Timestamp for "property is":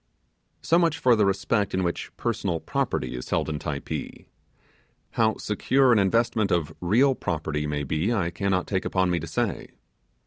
2.59-3.29